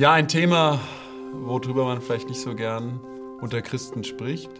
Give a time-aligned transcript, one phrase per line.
[0.00, 0.80] Ja, ein Thema,
[1.30, 3.00] worüber man vielleicht nicht so gern
[3.42, 4.50] unter Christen spricht,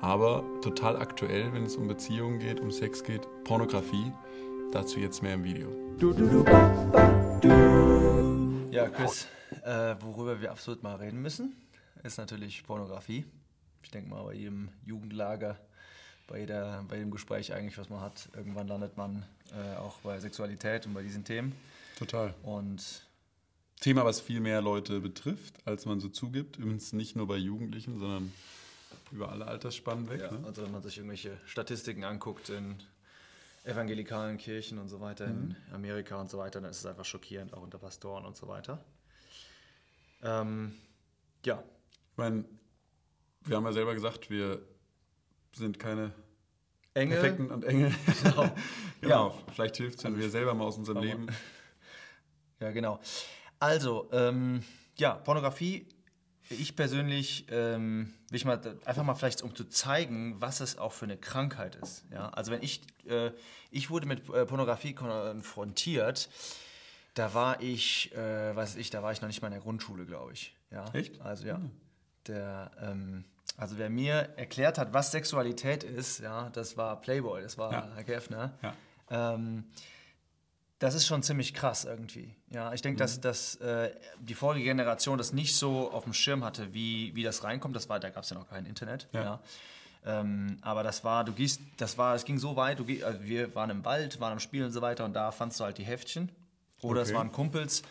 [0.00, 4.10] aber total aktuell, wenn es um Beziehungen geht, um Sex geht, Pornografie.
[4.72, 5.68] Dazu jetzt mehr im Video.
[8.72, 9.28] Ja, Chris,
[9.62, 11.54] äh, worüber wir absolut mal reden müssen,
[12.02, 13.24] ist natürlich Pornografie.
[13.84, 15.58] Ich denke mal, bei jedem Jugendlager,
[16.26, 20.18] bei, jeder, bei jedem Gespräch eigentlich, was man hat, irgendwann landet man äh, auch bei
[20.18, 21.54] Sexualität und bei diesen Themen.
[21.96, 22.34] Total.
[22.42, 23.08] Und
[23.80, 26.56] Thema, was viel mehr Leute betrifft, als man so zugibt.
[26.58, 28.32] Übrigens nicht nur bei Jugendlichen, sondern
[29.10, 30.20] über alle Altersspannen weg.
[30.20, 30.40] ja, Ne?
[30.46, 32.76] also wenn man sich irgendwelche Statistiken anguckt in
[33.64, 37.52] evangelikalen Kirchen und so weiter, in Amerika und so weiter, dann ist es einfach schockierend,
[37.54, 38.82] auch unter Pastoren und so weiter.
[40.22, 40.74] Ähm,
[41.44, 41.62] ja,
[42.12, 42.44] Ich meine,
[43.44, 44.60] wir haben ja selber gesagt, wir
[45.52, 46.12] sind keine
[46.94, 47.18] Engel.
[47.20, 47.94] Perfekten und Engel.
[48.22, 48.50] Genau.
[49.00, 49.38] genau.
[49.54, 51.26] Vielleicht hilft es, wenn wir selber mal aus unserem Leben.
[52.60, 53.00] Ja, genau.
[53.60, 54.64] Also, ähm,
[54.96, 55.86] ja, Pornografie,
[56.48, 60.92] ich persönlich, ähm, will ich mal einfach mal vielleicht, um zu zeigen, was es auch
[60.92, 62.04] für eine Krankheit ist.
[62.10, 62.30] Ja?
[62.30, 63.30] Also wenn ich, äh,
[63.70, 66.28] ich wurde mit äh, Pornografie konfrontiert,
[67.14, 70.06] da war ich, äh, weiß ich, da war ich noch nicht mal in der Grundschule,
[70.06, 70.56] glaube ich.
[70.70, 70.86] Ja?
[70.92, 71.20] Echt?
[71.20, 71.60] Also ja.
[72.26, 73.24] Der, ähm,
[73.56, 77.88] also wer mir erklärt hat, was Sexualität ist, ja, das war Playboy, das war Ja.
[77.94, 78.58] Herr Geffner.
[78.62, 78.74] Ja.
[79.34, 79.64] Ähm,
[80.80, 82.34] das ist schon ziemlich krass irgendwie.
[82.50, 86.42] Ja, ich denke, dass, dass äh, die vorige Generation das nicht so auf dem Schirm
[86.42, 87.76] hatte, wie, wie das reinkommt.
[87.76, 89.06] Das war, da gab es ja noch kein Internet.
[89.12, 89.22] Ja.
[89.22, 89.40] Ja.
[90.06, 93.22] Ähm, aber das war, du gehst, das war, es ging so weit, du geh, also
[93.22, 95.76] wir waren im Wald, waren am Spielen und so weiter und da fandst du halt
[95.78, 96.32] die Heftchen.
[96.82, 97.18] Oder es Okay.
[97.18, 97.82] waren Kumpels,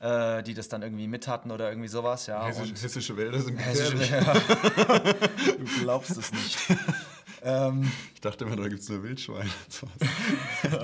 [0.00, 2.44] äh, die das dann irgendwie mit hatten oder irgendwie sowas, ja.
[2.44, 4.42] Hessische, hessische Wälder sind Hessische- gefährlich.
[5.58, 6.58] du glaubst es nicht.
[7.44, 9.50] Ähm, Ich dachte immer, da gibt es nur Wildschweine.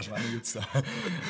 [0.02, 0.60] Schweine gibt's da.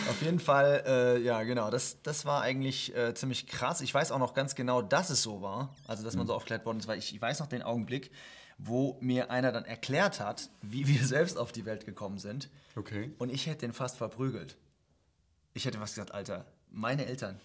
[0.09, 1.71] Auf jeden Fall, äh, ja, genau.
[1.71, 3.81] Das, das war eigentlich äh, ziemlich krass.
[3.81, 5.75] Ich weiß auch noch ganz genau, dass es so war.
[5.87, 8.11] Also, dass man so aufgeklärt worden ist, weil ich, ich weiß noch den Augenblick,
[8.59, 12.51] wo mir einer dann erklärt hat, wie wir selbst auf die Welt gekommen sind.
[12.77, 13.13] Okay.
[13.19, 14.57] Und ich hätte den fast verprügelt.
[15.55, 17.41] Ich hätte was gesagt, Alter, meine Eltern,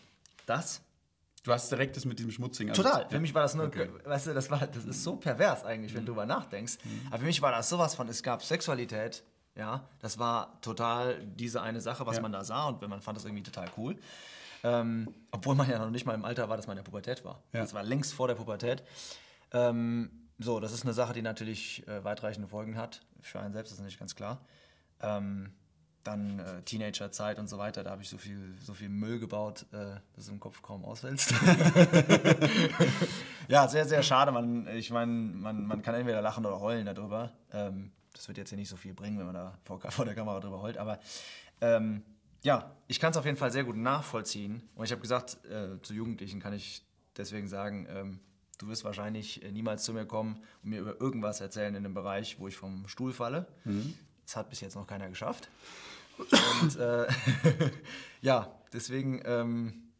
[0.45, 0.81] das?
[1.45, 2.73] Du hast direkt das mit diesem schmutzigen.
[2.73, 3.07] Total.
[3.07, 3.88] Für mich war das nur, Okay.
[4.03, 6.78] weißt du, das, war, das ist so pervers eigentlich, wenn du drüber nachdenkst.
[7.09, 9.23] Aber für mich war das sowas von, es gab Sexualität,
[9.55, 12.22] ja, das war total diese eine Sache, was Ja.
[12.23, 13.95] man da sah und man fand das irgendwie total cool.
[14.63, 17.23] Ähm, obwohl man ja noch nicht mal im Alter war, dass man in der Pubertät
[17.23, 17.44] war.
[17.53, 17.61] Ja.
[17.61, 18.81] Das war längst vor der Pubertät.
[19.51, 23.01] Ähm, so, das ist eine Sache, die natürlich äh, weitreichende Folgen hat.
[23.22, 24.41] Für einen selbst ist das nicht ganz klar.
[25.00, 25.53] Ähm,
[26.05, 29.66] dann äh, Teenagerzeit und so weiter, da habe ich so viel, so viel Müll gebaut,
[29.71, 31.33] äh, dass es im Kopf kaum auswälzt.
[33.47, 34.31] ja, sehr, sehr schade.
[34.31, 37.31] Man, ich meine, man, man kann entweder lachen oder heulen darüber.
[37.51, 40.13] Ähm, das wird jetzt hier nicht so viel bringen, wenn man da vor, vor der
[40.16, 40.77] Kamera drüber heult.
[40.77, 40.99] Aber
[41.59, 42.03] ähm,
[42.43, 44.61] ja, ich kann es auf jeden Fall sehr gut nachvollziehen.
[44.75, 46.83] Und ich habe gesagt, äh, zu Jugendlichen kann ich
[47.17, 48.19] deswegen sagen, ähm,
[48.59, 51.95] du wirst wahrscheinlich äh, niemals zu mir kommen und mir über irgendwas erzählen in dem
[51.95, 53.47] Bereich, wo ich vom Stuhl falle.
[54.25, 55.49] Das hat bis jetzt noch keiner geschafft.
[56.17, 57.07] Und äh,
[58.21, 59.91] ja, deswegen, ähm,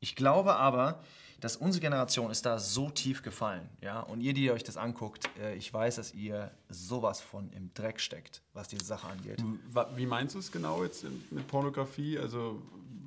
[0.00, 1.02] ich glaube aber,
[1.40, 3.68] dass unsere Generation ist da so tief gefallen.
[3.82, 4.00] Ja?
[4.00, 8.00] Und ihr, die euch das anguckt, äh, ich weiß, dass ihr sowas von im Dreck
[8.00, 9.44] steckt, was diese Sache angeht.
[9.94, 12.18] Wie meinst du es genau jetzt mit Pornografie?
[12.18, 12.62] Also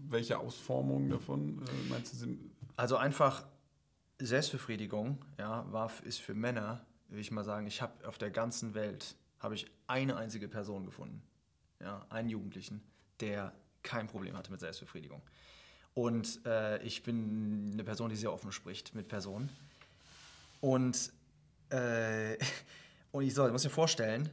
[0.10, 2.38] welche Ausformungen davon äh, meinst du?
[2.76, 3.44] Also einfach
[4.20, 8.74] Selbstbefriedigung ja, war, ist für Männer, will ich mal sagen, ich habe auf der ganzen
[8.74, 11.22] Welt habe ich eine einzige Person gefunden,
[11.82, 12.82] ja, einen Jugendlichen,
[13.20, 15.22] der kein Problem hatte mit Selbstbefriedigung.
[15.94, 19.50] Und äh, ich bin eine Person, die sehr offen spricht mit Personen.
[20.62, 21.12] Und,
[21.70, 22.38] äh,
[23.12, 24.30] und ich soll, muss dir vorstellen,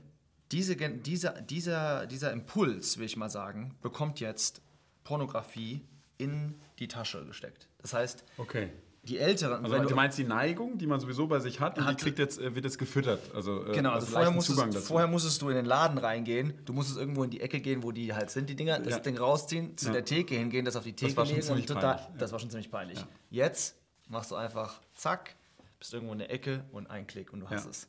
[0.53, 4.61] diese, dieser, dieser, dieser Impuls, will ich mal sagen, bekommt jetzt
[5.05, 5.81] Pornografie
[6.19, 7.69] in die Tasche gesteckt.
[7.79, 8.71] Das heißt, Okay.
[9.07, 11.91] Die Älteren, Also du meinst die Neigung, die man sowieso bei sich hat, und die
[11.91, 13.35] Hat- kriegt jetzt, äh, wird jetzt gefüttert.
[13.35, 16.73] Also, äh, Genau, also vorher leichten musstest, vorher musstest du in den Laden reingehen, du
[16.73, 18.99] musstest irgendwo in die Ecke gehen, wo die halt sind, die Dinger, das Ja.
[19.01, 19.93] Ding rausziehen, zu Ja.
[19.93, 22.71] der Theke hingehen, das auf die Theke legen und total, peinlich, das war schon ziemlich
[22.71, 22.99] peinlich.
[22.99, 23.07] Ja.
[23.31, 23.77] Jetzt
[24.09, 25.37] machst du einfach zack,
[25.79, 27.89] bist irgendwo in der Ecke und ein Klick und du hast es.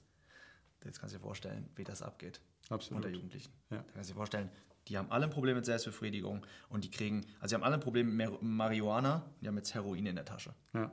[0.84, 2.98] Jetzt kannst du dir vorstellen, wie das abgeht Absolut.
[3.04, 3.51] unter Jugendlichen.
[3.69, 4.50] Da kannst du dir vorstellen,
[4.88, 7.80] die haben alle ein Problem mit Selbstbefriedigung und die kriegen, also sie haben alle ein
[7.80, 10.54] Problem mit Mar- Marihuana, die haben jetzt Heroin in der Tasche.
[10.74, 10.92] Ja.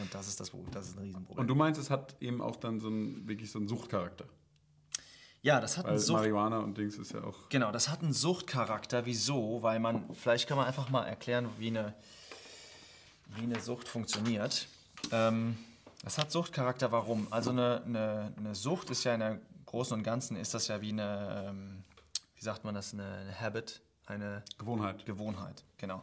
[0.00, 1.40] Und das ist das, das ist ein Riesenproblem.
[1.40, 4.24] Und du meinst, es hat eben auch dann so einen, wirklich so einen Suchtcharakter.
[5.42, 7.48] ja, das hat Weil einen Sucht Marihuana und Dings ist ja auch.
[7.48, 9.04] Genau, das hat einen Suchtcharakter.
[9.06, 9.62] Wieso?
[9.62, 11.94] Weil man, vielleicht kann man einfach mal erklären, wie eine,
[13.36, 14.66] wie eine Sucht funktioniert.
[15.10, 15.56] Ähm,
[16.02, 17.28] das hat Suchtcharakter, warum?
[17.30, 20.80] Also eine, eine, eine Sucht ist ja in der Großen und Ganzen, ist das ja
[20.80, 21.84] wie eine, ähm,
[22.34, 25.06] wie sagt man das, eine, eine Habit, eine Gewohnheit.
[25.06, 26.02] Gewohnheit, genau.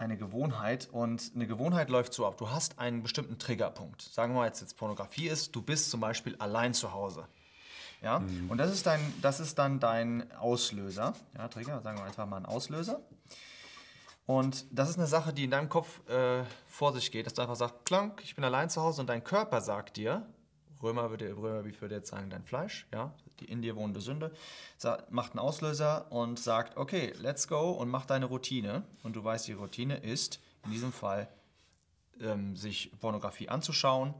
[0.00, 2.38] Eine Gewohnheit und eine Gewohnheit läuft so ab.
[2.38, 4.00] Du hast einen bestimmten Triggerpunkt.
[4.00, 7.26] Sagen wir mal jetzt, jetzt Pornografie ist, du bist zum Beispiel allein zu Hause.
[8.02, 8.22] Ja?
[8.48, 11.12] Und das ist, dein, das ist dann dein Auslöser.
[11.36, 13.00] Ja, Trigger, sagen wir einfach mal ein Auslöser.
[14.24, 17.42] Und das ist eine Sache, die in deinem Kopf äh, vor sich geht, dass du
[17.42, 20.24] einfach sagst, klank, ich bin allein zu Hause und dein Körper sagt dir,
[20.82, 24.32] Römer würde, Römer würde jetzt sagen, dein Fleisch, ja, die in dir wohnende Sünde,
[25.10, 28.82] macht einen Auslöser und sagt, okay, let's go und mach deine Routine.
[29.02, 31.28] Und du weißt, die Routine ist in diesem Fall,
[32.20, 34.14] ähm, sich Pornografie anzuschauen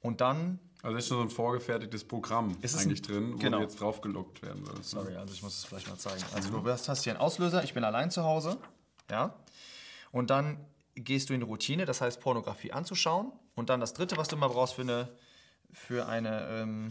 [0.00, 3.58] und dann, Also ist schon so ein vorgefertigtes Programm ist eigentlich ein- drin, wo genau.
[3.58, 4.70] du jetzt drauf gelockt werden ne?
[4.82, 6.22] sorry, also ich muss es vielleicht mal zeigen.
[6.34, 8.58] Also du hast, hier einen Auslöser, ich bin allein zu Hause,
[9.10, 9.34] ja,
[10.12, 10.58] und dann
[10.96, 14.36] gehst du in die Routine, das heißt Pornografie anzuschauen und dann das dritte, was du
[14.36, 15.08] mal brauchst für eine,
[15.74, 16.90] für eine, ähm,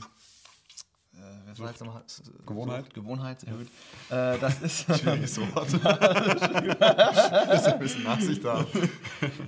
[1.16, 2.04] äh, jetzt nochmal?
[2.46, 2.94] Gewohnheit?
[2.94, 3.68] Gewohnheit, sehr gut.
[4.10, 5.68] Äh, das ist, Schwieriges Wort.
[7.54, 8.66] ist ein bisschen Nachsicht da.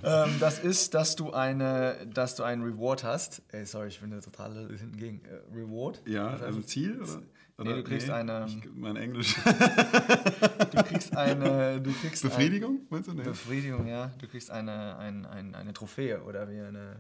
[0.04, 3.42] ähm, das ist, dass du eine, dass du einen Reward hast.
[3.52, 5.22] Ey, sorry, ich bin da total hinten gegen.
[5.26, 6.02] Äh, Reward?
[6.08, 7.02] Ja, also Ziel?
[7.02, 7.22] Oder?
[7.58, 9.36] Nee, du kriegst eine- Ich, mein Englisch.
[10.72, 13.14] Du kriegst eine, du kriegst ein- Befriedigung, meinst du?
[13.14, 13.24] Nee.
[13.24, 14.12] Befriedigung, ja.
[14.20, 16.98] Du kriegst eine, ein, ein, eine Trophäe oder wie eine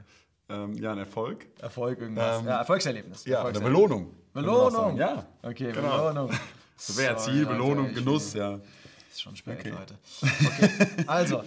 [0.50, 1.48] Ähm, ja, ein Erfolg.
[1.60, 2.40] Erfolg irgendwas.
[2.42, 3.26] Ähm, ja, Erfolgserlebnis.
[3.26, 3.82] Ja, eine Erfolgserlebnis.
[3.90, 4.08] Belohnung.
[4.08, 4.72] auch Belohnung.
[4.72, 4.98] sagen.
[4.98, 5.26] Ja.
[5.42, 5.98] Okay, Genau.
[6.10, 6.32] Belohnung.
[6.96, 8.60] Wäre Ziel, Leute, Belohnung, Genuss, bin- ja.
[9.12, 9.70] Ist schon spät, Okay.
[9.70, 9.96] Leute.
[10.22, 11.04] Okay.
[11.08, 11.44] Also,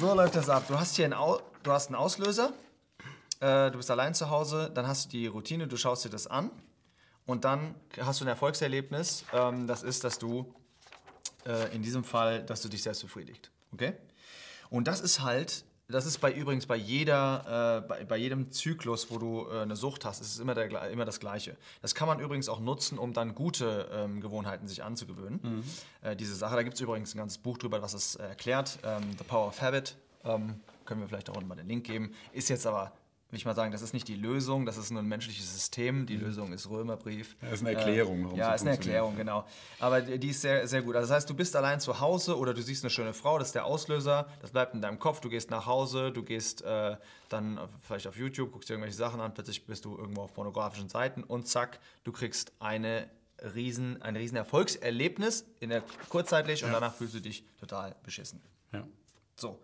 [0.00, 0.64] so läuft das ab.
[0.68, 2.52] Du hast hier einen, Au du hast einen Auslöser,
[3.40, 6.26] äh, du bist allein zu Hause, dann hast du die Routine, du schaust dir das
[6.26, 6.50] an
[7.24, 9.24] und dann hast du ein Erfolgserlebnis.
[9.32, 10.52] Ähm, das ist, dass du
[11.46, 13.50] äh, in diesem Fall, dass du dich selbst befriedigt.
[13.72, 13.92] Okay?
[14.68, 19.10] Und das ist halt, das ist bei übrigens bei jeder, äh, bei, bei jedem Zyklus,
[19.10, 21.56] wo du äh, eine Sucht hast, ist es immer, der, immer das Gleiche.
[21.82, 25.40] Das kann man übrigens auch nutzen, um dann gute ähm, Gewohnheiten sich anzugewöhnen.
[26.02, 28.78] Äh, diese Sache, da gibt es übrigens ein ganzes Buch drüber, was es äh, erklärt.
[28.84, 29.96] Ähm, The Power of Habit.
[30.24, 32.12] Ähm, können wir vielleicht auch unten mal den Link geben.
[32.32, 32.92] Ist jetzt aber,
[33.32, 36.04] will ich mal sagen, das ist nicht die Lösung, das ist nur ein menschliches System.
[36.04, 37.34] Die Lösung ist Römerbrief.
[37.40, 38.72] Ja, ist eine Erklärung, Äh, warum ja, ist eine.
[38.72, 39.46] Erklärung, genau.
[39.78, 40.94] Aber die ist sehr, sehr gut.
[40.94, 43.48] Also das heißt, du bist allein zu Hause oder du siehst eine schöne Frau, das
[43.48, 46.96] ist der Auslöser, das bleibt in deinem Kopf, du gehst nach Hause, du gehst äh,
[47.30, 50.90] dann vielleicht auf YouTube, guckst dir irgendwelche Sachen an, plötzlich bist du irgendwo auf pornografischen
[50.90, 53.08] Seiten und zack, du kriegst eine
[53.54, 58.42] riesen, ein riesen Erfolgserlebnis in der kurzzeitig und danach fühlst du dich total beschissen.
[58.74, 58.86] Ja.
[59.36, 59.58] So.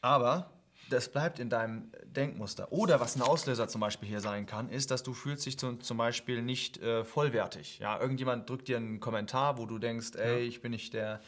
[0.00, 0.52] Aber
[0.90, 2.72] das bleibt in deinem Denkmuster.
[2.72, 5.80] Oder was ein Auslöser zum Beispiel hier sein kann, ist, dass du fühlst dich zum,
[5.80, 7.78] zum Beispiel nicht äh, vollwertig.
[7.78, 11.20] Ja, irgendjemand drückt dir einen Kommentar, wo du denkst, ey, ich bin nicht der,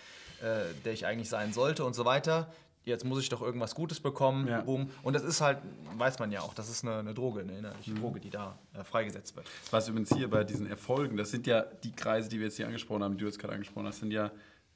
[0.42, 2.52] äh, der ich eigentlich sein sollte und so weiter.
[2.84, 4.48] Jetzt muss ich doch irgendwas Gutes bekommen.
[4.48, 4.62] Ja.
[4.62, 4.90] Boom.
[5.02, 5.58] Und das ist halt,
[5.98, 8.00] weiß man ja auch, das ist eine, eine Droge, eine innerliche Mhm.
[8.00, 9.46] Droge, die da äh, freigesetzt wird.
[9.70, 12.66] Was übrigens hier bei diesen Erfolgen, das sind ja die Kreise, die wir jetzt hier
[12.66, 14.30] angesprochen haben, die du jetzt gerade angesprochen hast, sind ja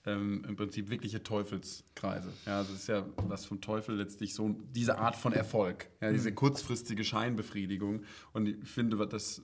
[0.06, 2.30] ähm, im Prinzip wirkliche Teufelskreise.
[2.46, 6.12] Ja, also das ist ja was vom Teufel letztlich so diese Art von Erfolg, ja,
[6.12, 8.02] diese kurzfristige Scheinbefriedigung.
[8.32, 9.42] Und ich finde, was das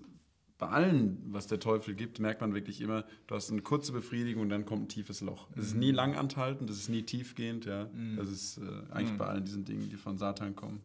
[0.58, 4.42] bei allen, was der Teufel gibt, merkt man wirklich immer, du hast eine kurze Befriedigung
[4.42, 5.48] und dann kommt ein tiefes Loch.
[5.56, 7.88] Es ist nie lang anhaltend, es ist nie tiefgehend, ja.
[8.16, 10.82] Das ist äh, eigentlich bei allen diesen Dingen, die von Satan kommen.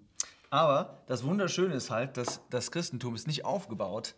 [0.50, 4.16] Aber das Wunderschöne ist halt, dass das Christentum ist nicht aufgebaut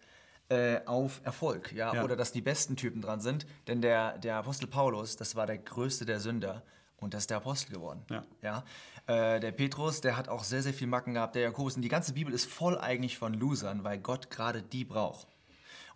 [0.50, 1.94] äh, auf Erfolg, ja?
[1.94, 2.04] Ja.
[2.04, 3.46] oder dass die besten Typen dran sind.
[3.68, 6.64] Denn der, der Apostel Paulus, das war der größte der Sünder
[6.98, 8.04] und das ist der Apostel geworden.
[8.10, 8.24] Ja.
[8.42, 8.64] Ja?
[9.08, 11.36] Äh, der Petrus, der hat auch sehr, sehr viel Macken gehabt.
[11.36, 14.84] Der Jakobus und die ganze Bibel ist voll eigentlich von Losern, weil Gott gerade die
[14.84, 15.28] braucht.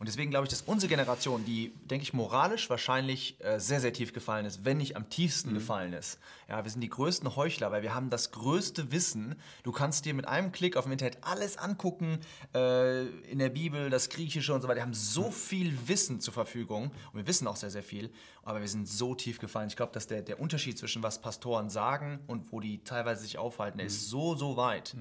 [0.01, 3.93] Und deswegen glaube ich, dass unsere Generation, die, denke ich, moralisch wahrscheinlich äh, sehr, sehr
[3.93, 6.17] tief gefallen ist, wenn nicht am tiefsten gefallen ist.
[6.49, 9.35] Ja, wir sind die größten Heuchler, weil wir haben das größte Wissen.
[9.61, 12.17] Du kannst dir mit einem Klick auf dem Internet alles angucken,
[12.55, 14.77] äh, in der Bibel, das Griechische und so weiter.
[14.77, 18.59] Wir haben so viel Wissen zur Verfügung und wir wissen auch sehr, sehr viel, aber
[18.59, 19.67] wir sind so tief gefallen.
[19.67, 23.37] Ich glaube, dass der, der Unterschied zwischen was Pastoren sagen und wo die teilweise sich
[23.37, 24.95] aufhalten, der ist so, so weit.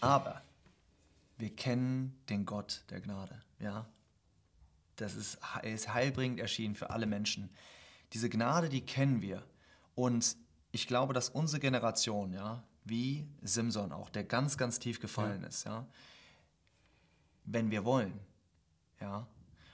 [0.00, 0.40] Aber
[1.42, 3.42] wir kennen den Gott der Gnade.
[3.58, 3.88] Ja?
[4.94, 7.50] Das ist, er ist heilbringend erschienen für alle Menschen.
[8.12, 9.44] Diese Gnade, die kennen wir.
[9.96, 10.36] Und
[10.70, 15.64] ich glaube, dass unsere Generation, ja, wie Simson auch, der ganz, ganz tief gefallen ist,
[15.64, 15.84] ja,
[17.44, 18.20] wenn wir wollen,
[19.00, 19.26] ja,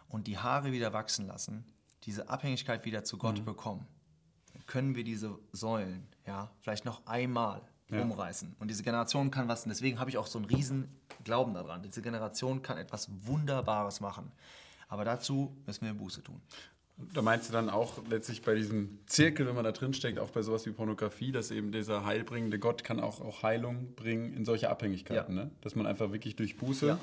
[0.09, 1.67] und die Haare wieder wachsen lassen,
[2.05, 3.87] diese Abhängigkeit wieder zu Gott bekommen,
[4.55, 7.61] dann können wir diese Säulen, ja, vielleicht noch einmal
[7.91, 8.01] Ja.
[8.03, 8.57] umreißen.
[8.59, 10.89] Und diese Generation kann was, und deswegen habe ich auch so einen riesen
[11.25, 11.83] Glauben daran.
[11.83, 14.31] Diese Generation kann etwas Wunderbares machen.
[14.89, 16.41] Aber dazu müssen wir Buße tun.
[17.15, 20.31] Da meinst du dann auch letztlich bei diesem Zirkel, wenn man da drin steckt, auch
[20.31, 24.45] bei sowas wie Pornografie, dass eben dieser heilbringende Gott kann auch, auch Heilung bringen in
[24.45, 25.37] solche Abhängigkeiten.
[25.37, 25.45] Ja.
[25.45, 25.51] Ne?
[25.61, 26.99] Dass man einfach wirklich durch Buße, Ja.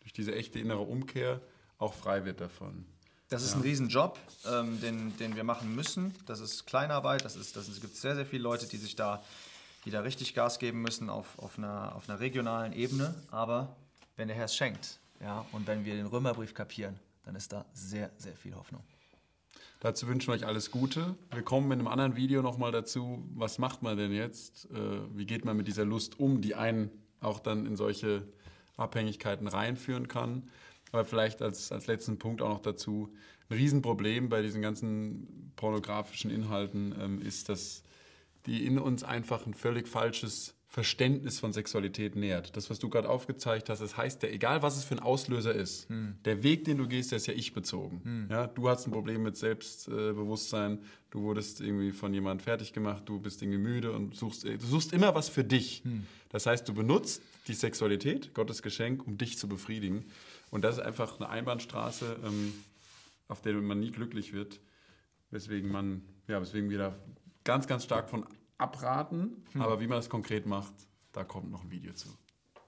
[0.00, 1.40] durch diese echte innere Umkehr
[1.76, 2.86] auch frei wird davon.
[3.28, 4.18] Das ist ein Riesenjob,
[4.50, 6.14] ähm, den, den wir machen müssen.
[6.26, 7.24] Das ist Kleinarbeit.
[7.24, 9.22] Das ist, das gibt sehr, sehr viele Leute, die sich da,
[9.84, 13.14] die da richtig Gas geben müssen auf, auf, einer, auf einer regionalen Ebene.
[13.30, 13.76] Aber
[14.16, 17.64] wenn der Herr es schenkt ja, und wenn wir den Römerbrief kapieren, dann ist da
[17.72, 18.82] sehr, sehr viel Hoffnung.
[19.80, 21.16] Dazu wünschen wir euch alles Gute.
[21.32, 24.70] Wir kommen in einem anderen Video nochmal dazu, was macht man denn jetzt?
[24.70, 28.26] Äh, wie geht man mit dieser Lust um, die einen auch dann in solche
[28.76, 30.48] Abhängigkeiten reinführen kann.
[30.92, 33.12] Aber vielleicht als, als letzten Punkt auch noch dazu,
[33.48, 37.82] ein Riesenproblem bei diesen ganzen pornografischen Inhalten ähm, ist, dass
[38.46, 42.56] die in uns einfach ein völlig falsches Verständnis von Sexualität nährt.
[42.56, 45.54] Das, was du gerade aufgezeigt hast, das heißt ja, egal was es für ein Auslöser
[45.54, 46.14] ist, hm.
[46.24, 48.00] der Weg, den du gehst, der ist ja ich bezogen.
[48.02, 48.26] Hm.
[48.30, 50.78] Ja, du hast ein Problem mit Selbstbewusstsein,
[51.10, 54.94] du wurdest irgendwie von jemandem fertig gemacht, du bist irgendwie müde und suchst, du suchst
[54.94, 55.82] immer was für dich.
[55.84, 56.06] Hm.
[56.30, 60.06] Das heißt, du benutzt die Sexualität, Gottes Geschenk, um dich zu befriedigen.
[60.50, 62.54] Und das ist einfach eine Einbahnstraße, ähm,
[63.28, 64.58] auf der man nie glücklich wird,
[65.30, 66.98] weswegen man, ja, weswegen wir da
[67.44, 68.26] ganz, ganz stark von
[68.58, 69.44] abraten.
[69.52, 69.62] Hm.
[69.62, 70.72] Aber wie man das konkret macht,
[71.12, 72.08] da kommt noch ein Video zu.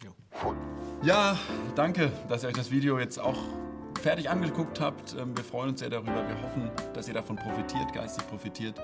[0.02, 0.10] Jo.
[1.02, 1.38] Ja,
[1.74, 3.38] danke, dass ihr euch das Video jetzt auch
[4.00, 5.16] fertig angeguckt habt.
[5.18, 6.28] Ähm, wir freuen uns sehr darüber.
[6.28, 8.78] Wir hoffen, dass ihr davon profitiert, geistig profitiert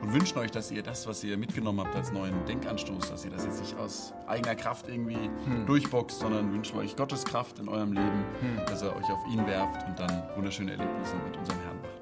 [0.00, 3.30] und wünschen euch, dass ihr das, was ihr mitgenommen habt als neuen Denkanstoß, dass ihr
[3.30, 5.66] das jetzt nicht aus eigener Kraft irgendwie hm.
[5.66, 8.66] durchboxt, sondern wünschen euch Gottes Kraft in eurem Leben, hm.
[8.66, 11.93] dass er euch auf ihn werft und dann wunderschöne Erlebnisse mit unserem Herrn macht.